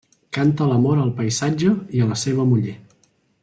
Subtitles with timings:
[0.37, 2.75] Canta l'amor al paisatge i a la seva muller.